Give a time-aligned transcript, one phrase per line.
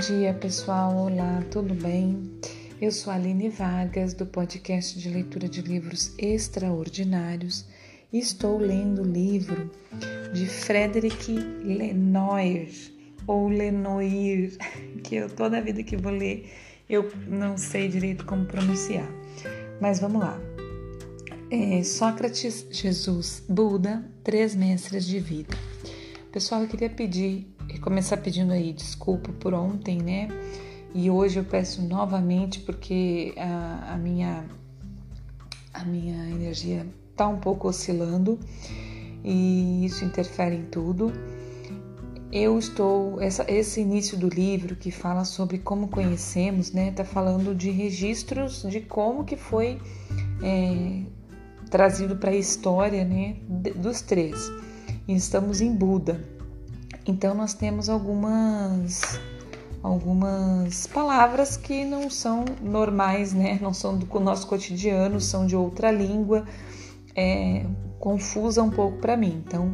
[0.00, 0.96] dia, pessoal.
[0.96, 2.40] Olá, tudo bem?
[2.80, 7.66] Eu sou Aline Vargas, do podcast de leitura de livros extraordinários,
[8.10, 9.70] e estou lendo o livro
[10.32, 12.70] de Frederic Lenoir,
[13.26, 14.56] ou Lenoir,
[15.04, 16.50] que eu toda vida que vou ler
[16.88, 19.08] eu não sei direito como pronunciar.
[19.82, 20.40] Mas vamos lá.
[21.50, 25.54] É, Sócrates, Jesus, Buda, três mestres de vida.
[26.32, 27.46] Pessoal, eu queria pedir
[27.78, 30.28] começar pedindo aí desculpa por ontem, né?
[30.94, 34.44] E hoje eu peço novamente porque a, a minha
[35.72, 38.38] a minha energia tá um pouco oscilando
[39.24, 41.12] e isso interfere em tudo.
[42.32, 46.92] Eu estou essa, esse início do livro que fala sobre como conhecemos, né?
[46.92, 49.80] Tá falando de registros de como que foi
[50.42, 51.02] é,
[51.70, 53.36] trazido para a história, né?
[53.76, 54.50] Dos três.
[55.06, 56.39] E estamos em Buda.
[57.06, 59.20] Então nós temos algumas
[59.82, 63.58] algumas palavras que não são normais, né?
[63.62, 66.44] Não são do nosso cotidiano, são de outra língua,
[67.16, 67.64] é,
[67.98, 69.42] confusa um pouco para mim.
[69.46, 69.72] Então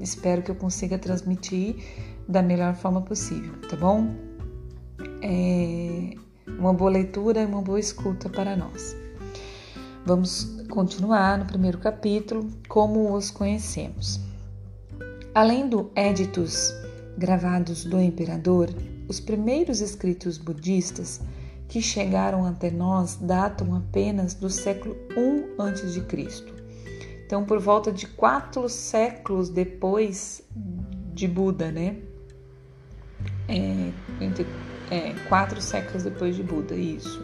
[0.00, 1.76] espero que eu consiga transmitir
[2.28, 4.14] da melhor forma possível, tá bom?
[5.22, 6.14] É,
[6.58, 8.94] uma boa leitura e uma boa escuta para nós.
[10.04, 14.27] Vamos continuar no primeiro capítulo, como os conhecemos.
[15.34, 16.74] Além do Editus
[17.16, 18.70] gravados do imperador,
[19.08, 21.20] os primeiros escritos budistas
[21.68, 26.58] que chegaram até nós datam apenas do século I a.C.
[27.26, 30.42] Então, por volta de quatro séculos depois
[31.12, 31.96] de Buda, né?
[33.46, 33.92] É,
[34.24, 34.46] entre,
[34.90, 37.22] é, quatro séculos depois de Buda, isso.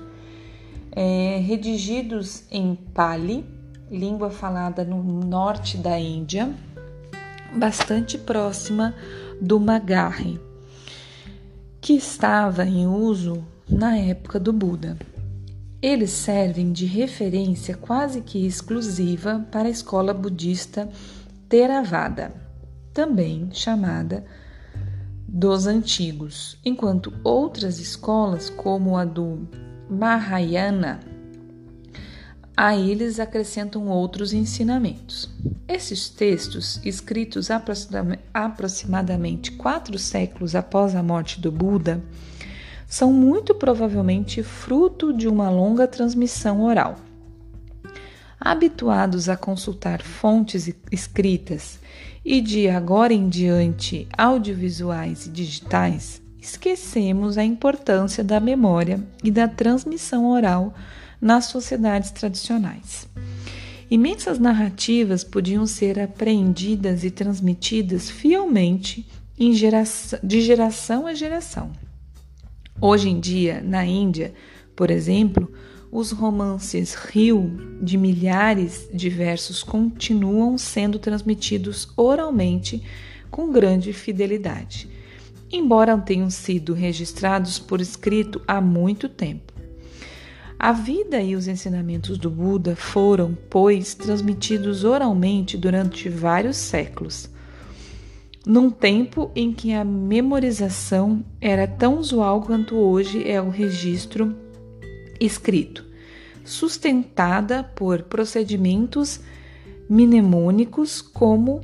[0.92, 3.46] É, redigidos em Pali,
[3.90, 6.54] língua falada no norte da Índia,
[7.56, 8.94] bastante próxima
[9.40, 10.40] do Magarre,
[11.80, 14.96] que estava em uso na época do Buda.
[15.80, 20.88] Eles servem de referência quase que exclusiva para a escola budista
[21.48, 22.32] Theravada,
[22.92, 24.24] também chamada
[25.28, 29.48] dos antigos, enquanto outras escolas, como a do
[29.90, 31.00] Mahayana,
[32.56, 35.28] a eles acrescentam outros ensinamentos.
[35.66, 37.48] Esses textos, escritos
[38.32, 42.02] aproximadamente quatro séculos após a morte do Buda,
[42.86, 46.96] são muito provavelmente fruto de uma longa transmissão oral.
[48.38, 51.80] Habituados a consultar fontes escritas
[52.24, 59.48] e de agora em diante audiovisuais e digitais, esquecemos a importância da memória e da
[59.48, 60.74] transmissão oral
[61.20, 63.08] nas sociedades tradicionais.
[63.90, 69.06] Imensas narrativas podiam ser apreendidas e transmitidas fielmente
[70.22, 71.70] de geração a geração.
[72.80, 74.34] Hoje em dia, na Índia,
[74.74, 75.52] por exemplo,
[75.92, 82.82] os romances Rio de milhares de versos continuam sendo transmitidos oralmente
[83.30, 84.88] com grande fidelidade,
[85.52, 89.53] embora tenham sido registrados por escrito há muito tempo.
[90.64, 97.28] A vida e os ensinamentos do Buda foram, pois, transmitidos oralmente durante vários séculos,
[98.46, 104.34] num tempo em que a memorização era tão usual quanto hoje é o registro
[105.20, 105.84] escrito,
[106.46, 109.20] sustentada por procedimentos
[109.86, 111.60] mnemônicos como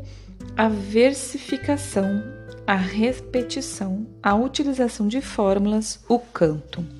[0.54, 2.22] a versificação,
[2.66, 6.99] a repetição, a utilização de fórmulas, o canto.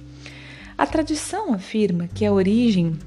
[0.81, 2.99] A tradição afirma que a origem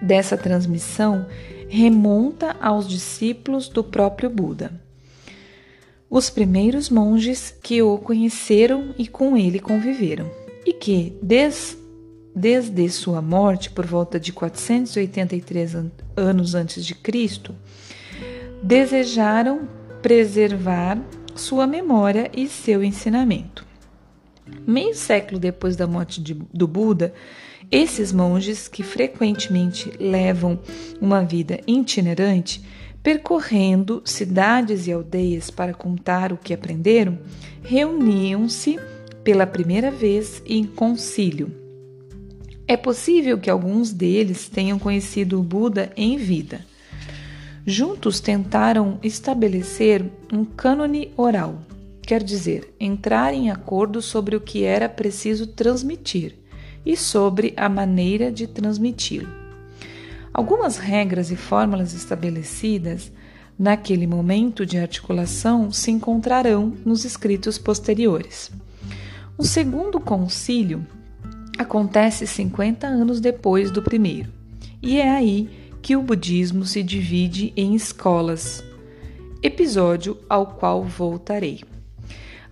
[0.00, 1.26] dessa transmissão
[1.68, 4.72] remonta aos discípulos do próprio Buda,
[6.08, 10.30] os primeiros monges que o conheceram e com ele conviveram,
[10.64, 11.76] e que, des,
[12.34, 15.76] desde sua morte por volta de 483
[16.16, 17.54] anos antes de Cristo,
[18.62, 19.68] desejaram
[20.00, 20.98] preservar
[21.36, 23.71] sua memória e seu ensinamento.
[24.66, 27.12] Meio século depois da morte de, do Buda,
[27.70, 30.58] esses monges, que frequentemente levam
[31.00, 32.62] uma vida itinerante,
[33.02, 37.18] percorrendo cidades e aldeias para contar o que aprenderam,
[37.62, 38.78] reuniam-se
[39.24, 41.52] pela primeira vez em concílio.
[42.66, 46.64] É possível que alguns deles tenham conhecido o Buda em vida.
[47.66, 51.60] Juntos tentaram estabelecer um cânone oral,
[52.12, 56.36] quer dizer, entrar em acordo sobre o que era preciso transmitir
[56.84, 59.30] e sobre a maneira de transmiti-lo.
[60.30, 63.10] Algumas regras e fórmulas estabelecidas
[63.58, 68.50] naquele momento de articulação se encontrarão nos escritos posteriores.
[69.38, 70.86] O segundo concílio
[71.56, 74.30] acontece 50 anos depois do primeiro,
[74.82, 75.48] e é aí
[75.80, 78.62] que o budismo se divide em escolas,
[79.42, 81.71] episódio ao qual voltarei.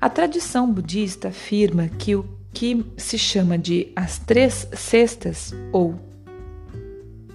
[0.00, 2.25] A tradição budista afirma que o
[2.55, 5.94] que se chama de as três cestas ou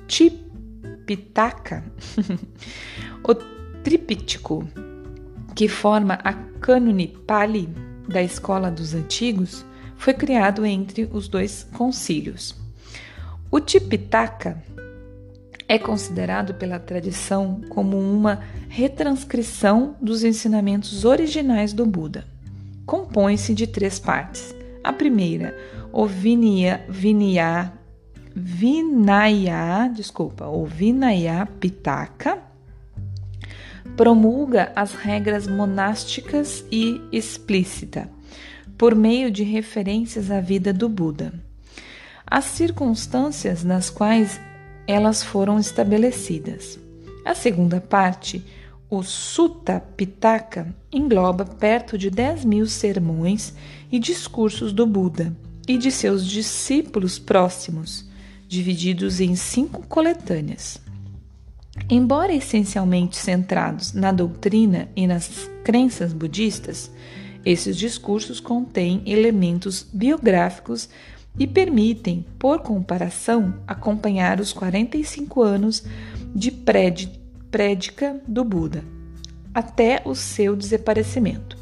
[0.07, 1.83] Tipitaka,
[3.23, 3.35] o
[3.83, 4.67] tríptico
[5.53, 7.69] que forma a cânone Pali
[8.09, 9.63] da escola dos antigos,
[9.95, 12.56] foi criado entre os dois concílios.
[13.51, 14.57] O Tipitaka
[15.67, 22.34] é considerado pela tradição como uma retranscrição dos ensinamentos originais do Buda.
[22.85, 24.55] Compõe-se de três partes.
[24.83, 25.57] A primeira,
[25.91, 27.73] o Vinaya, Vinaya,
[28.35, 32.37] Vinaya, desculpa, o Vinaya Pitaka,
[33.95, 38.09] promulga as regras monásticas e explícita,
[38.77, 41.33] por meio de referências à vida do Buda.
[42.27, 44.39] As circunstâncias nas quais
[44.88, 46.77] elas foram estabelecidas.
[47.23, 48.43] A segunda parte,
[48.89, 53.53] o Sutta Pitaka, engloba perto de 10 mil sermões
[53.91, 55.35] e discursos do Buda
[55.67, 58.07] e de seus discípulos próximos,
[58.47, 60.79] divididos em cinco coletâneas.
[61.89, 66.91] Embora essencialmente centrados na doutrina e nas crenças budistas,
[67.43, 70.89] esses discursos contêm elementos biográficos
[71.38, 75.83] e permitem, por comparação, acompanhar os 45 anos
[76.33, 76.49] de
[77.55, 78.83] prédica do Buda,
[79.53, 81.57] até o seu desaparecimento.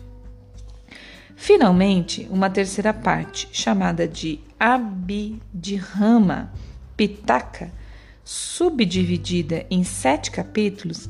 [1.36, 6.52] Finalmente, uma terceira parte, chamada de Abhidhamma
[6.98, 7.72] Pitaka,
[8.24, 11.08] subdividida em sete capítulos,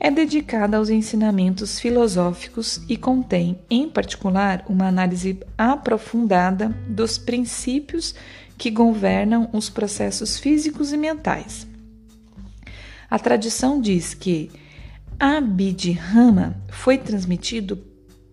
[0.00, 8.14] é dedicada aos ensinamentos filosóficos e contém, em particular, uma análise aprofundada dos princípios
[8.56, 11.68] que governam os processos físicos e mentais.
[13.10, 14.50] A tradição diz que
[15.18, 17.82] Abhidhamma foi transmitido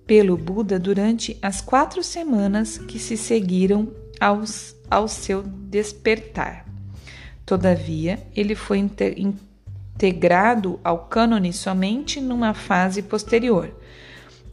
[0.05, 6.65] pelo Buda durante as quatro semanas que se seguiram aos, ao seu despertar.
[7.45, 8.77] Todavia, ele foi
[9.17, 13.73] integrado ao cânone somente numa fase posterior,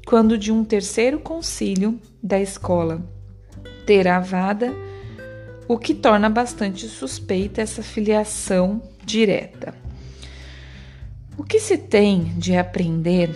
[0.06, 3.02] quando de um terceiro concílio da escola
[3.86, 4.72] Theravada,
[5.66, 9.81] o que torna bastante suspeita essa filiação direta.
[11.36, 13.34] O que se tem de aprender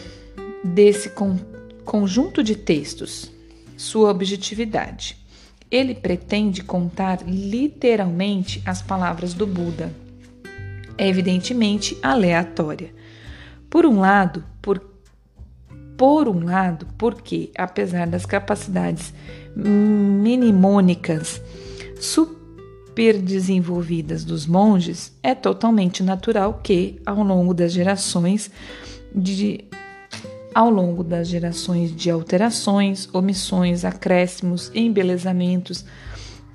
[0.62, 1.38] desse con
[1.84, 3.32] conjunto de textos?
[3.76, 5.16] Sua objetividade.
[5.70, 9.90] Ele pretende contar literalmente as palavras do Buda.
[10.98, 12.92] É evidentemente aleatória.
[13.70, 14.80] Por um lado, por,
[15.96, 19.12] por um lado, porque apesar das capacidades
[19.54, 21.40] mnemônicas
[22.96, 28.50] superdesenvolvidas dos monges, é totalmente natural que, ao longo das gerações
[29.14, 29.64] de
[30.54, 35.84] ao longo das gerações de alterações, omissões, acréscimos, embelezamentos,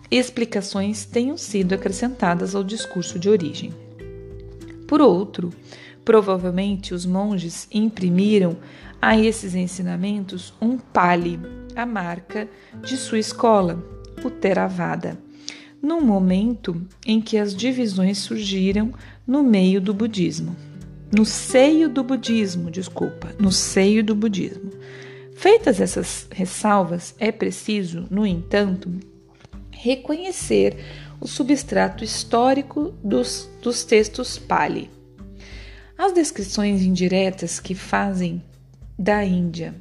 [0.09, 3.71] explicações tenham sido acrescentadas ao discurso de origem.
[4.87, 5.51] Por outro,
[6.03, 8.57] provavelmente os monges imprimiram
[8.99, 11.39] a esses ensinamentos um pali,
[11.75, 12.49] a marca
[12.83, 13.85] de sua escola,
[14.25, 15.15] o Theravada,
[15.81, 18.93] num momento em que as divisões surgiram
[19.25, 20.55] no meio do budismo
[21.11, 24.71] no seio do budismo, desculpa, no seio do budismo.
[25.35, 28.89] Feitas essas ressalvas, é preciso, no entanto,
[29.71, 30.77] reconhecer
[31.19, 34.89] o substrato histórico dos, dos textos Pali.
[35.97, 38.41] As descrições indiretas que fazem
[38.97, 39.75] da Índia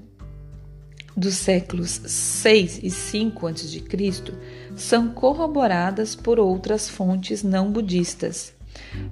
[1.21, 3.85] dos séculos 6 e 5 a.C.
[4.75, 8.55] são corroboradas por outras fontes não budistas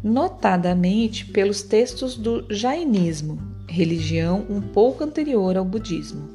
[0.02, 3.38] notadamente pelos textos do Jainismo,
[3.68, 6.28] religião um pouco anterior ao budismo.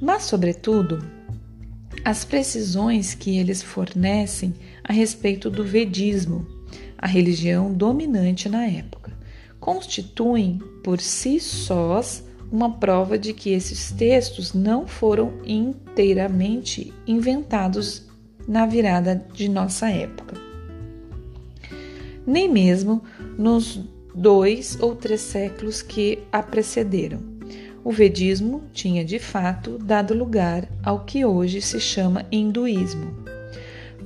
[0.00, 1.04] Mas, sobretudo,
[2.04, 6.46] as precisões que eles fornecem a respeito do Vedismo,
[6.98, 9.12] a religião dominante na época,
[9.58, 18.06] constituem por si sós uma prova de que esses textos não foram inteiramente inventados
[18.46, 20.50] na virada de nossa época
[22.30, 23.02] nem mesmo
[23.36, 23.80] nos
[24.14, 27.20] dois ou três séculos que a precederam.
[27.82, 33.10] O Vedismo tinha de fato dado lugar ao que hoje se chama hinduísmo.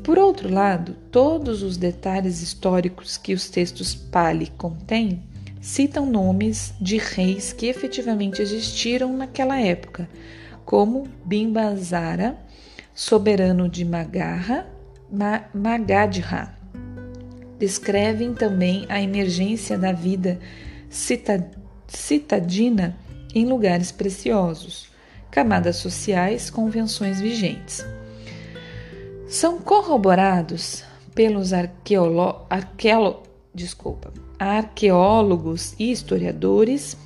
[0.03, 5.23] Por outro lado, todos os detalhes históricos que os textos Pali contêm
[5.65, 10.07] citam nomes de reis que efetivamente existiram naquela época,
[10.63, 12.39] como Bimbasara,
[12.95, 14.67] soberano de Magarra,
[15.11, 16.55] Ma Magadha.
[17.59, 20.39] Descrevem também a emergência da vida
[21.89, 22.95] citadina
[23.35, 24.91] em lugares preciosos,
[25.31, 27.83] camadas sociais, convenções vigentes.
[29.27, 33.23] São corroborados pelos arqueolo,
[33.55, 34.13] desculpa,
[34.45, 36.99] arqueólogos e historiadores.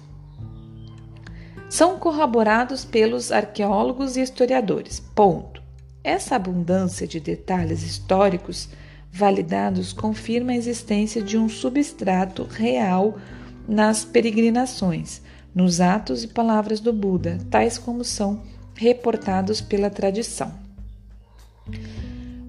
[1.70, 4.98] São corroborados pelos arqueólogos e historiadores.
[5.14, 5.62] Ponto.
[6.02, 8.68] Essa abundância de detalhes históricos
[9.12, 13.18] validados confirma a existência de um substrato real
[13.68, 15.22] nas peregrinações,
[15.54, 18.42] nos atos e palavras do Buda, tais como são
[18.74, 20.52] reportados pela tradição.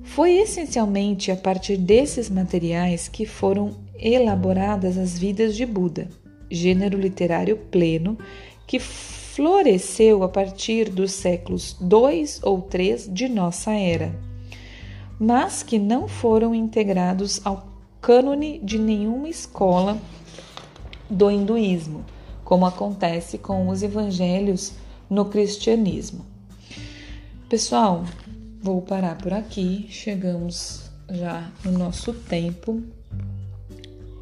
[0.03, 6.09] Foi essencialmente a partir desses materiais que foram elaboradas as vidas de Buda,
[6.49, 8.17] gênero literário pleno
[8.65, 14.13] que floresceu a partir dos séculos 2 ou 3 de nossa era,
[15.19, 17.67] mas que não foram integrados ao
[18.01, 19.97] cânone de nenhuma escola
[21.09, 22.05] do hinduísmo,
[22.43, 24.73] como acontece com os evangelhos
[25.09, 26.25] no cristianismo.
[27.49, 28.05] Pessoal,
[28.61, 32.83] vou parar por aqui, chegamos já no nosso tempo.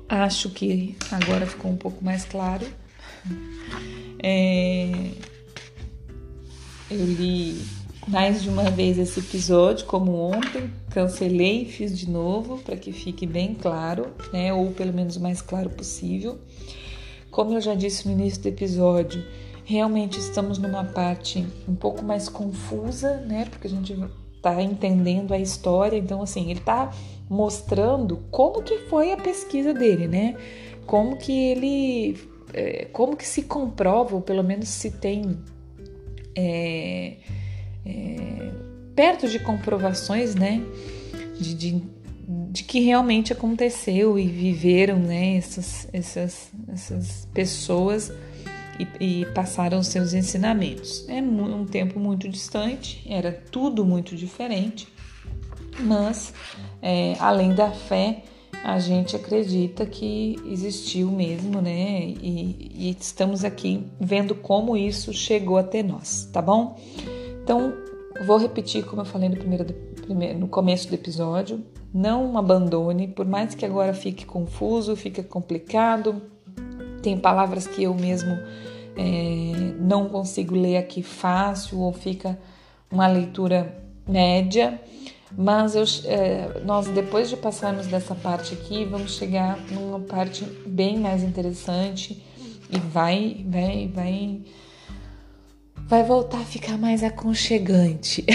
[0.10, 2.66] Acho que agora ficou um pouco mais claro.
[4.24, 5.12] É,
[6.90, 7.62] eu li
[8.08, 12.94] mais de uma vez esse episódio, como ontem, cancelei e fiz de novo para que
[12.94, 14.54] fique bem claro, né?
[14.54, 16.40] Ou pelo menos o mais claro possível.
[17.30, 19.24] Como eu já disse no início do episódio,
[19.66, 23.46] realmente estamos numa parte um pouco mais confusa, né?
[23.50, 23.94] Porque a gente
[24.38, 26.94] está entendendo a história, então assim, ele está
[27.30, 30.36] mostrando como que foi a pesquisa dele, né?
[30.86, 32.18] Como que ele,
[32.54, 35.38] é, como que se comprova, ou pelo menos se tem
[36.36, 37.18] é,
[37.86, 38.52] é,
[38.96, 40.62] perto de comprovações, né?
[41.40, 41.84] De, de,
[42.52, 45.36] de, que realmente aconteceu e viveram, né?
[45.36, 48.12] Essas, essas, essas pessoas
[48.80, 51.08] e, e passaram seus ensinamentos.
[51.10, 54.88] É um tempo muito distante, era tudo muito diferente,
[55.80, 56.34] mas
[56.82, 58.24] é, além da fé,
[58.64, 62.02] a gente acredita que existiu mesmo, né?
[62.22, 66.78] E, e, estamos aqui vendo como isso chegou até nós, tá bom?
[67.44, 67.74] Então,
[68.26, 69.74] vou repetir como eu falei no, primeiro,
[70.38, 71.64] no começo do episódio.
[71.94, 76.22] Não abandone, por mais que agora fique confuso, fique complicado,
[77.02, 78.38] tem palavras que eu mesmo
[78.98, 82.38] é, não consigo ler aqui fácil ou fica
[82.92, 84.82] uma leitura média,
[85.36, 91.00] mas eu, é, nós depois de passarmos dessa parte aqui, vamos chegar numa parte bem
[91.00, 92.24] mais interessante
[92.70, 94.42] e vai, vai, vai,
[95.78, 98.26] vai voltar a ficar mais aconchegante.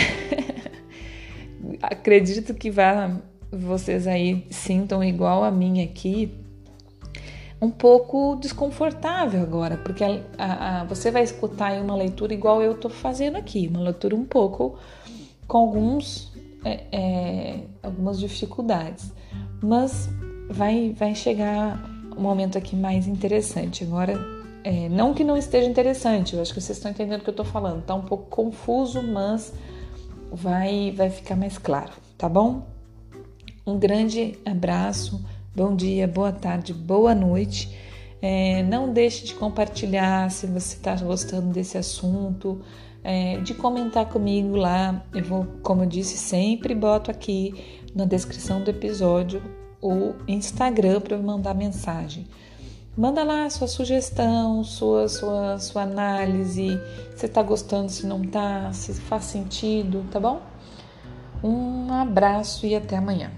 [1.80, 3.16] Acredito que vá,
[3.50, 6.34] vocês aí sintam igual a mim aqui,
[7.62, 12.72] um pouco desconfortável agora, porque a, a, a, você vai escutar uma leitura igual eu
[12.72, 14.76] estou fazendo aqui, uma leitura um pouco
[15.46, 16.32] com alguns,
[16.64, 19.12] é, é, algumas dificuldades,
[19.62, 20.08] mas
[20.48, 21.82] vai, vai chegar
[22.16, 23.84] um momento aqui mais interessante.
[23.84, 24.14] Agora,
[24.64, 27.32] é, não que não esteja interessante, eu acho que vocês estão entendendo o que eu
[27.32, 29.52] estou falando, está um pouco confuso, mas
[30.30, 32.66] vai, vai ficar mais claro, tá bom?
[33.66, 37.68] Um grande abraço Bom dia, boa tarde, boa noite.
[38.22, 42.62] É, não deixe de compartilhar se você está gostando desse assunto,
[43.02, 45.04] é, de comentar comigo lá.
[45.12, 49.42] Eu vou, como eu disse, sempre boto aqui na descrição do episódio
[49.82, 52.26] o Instagram para mandar mensagem.
[52.96, 56.78] Manda lá sua sugestão, sua, sua, sua análise,
[57.16, 60.40] se está gostando, se não está, se faz sentido, tá bom?
[61.42, 63.32] Um abraço e até amanhã.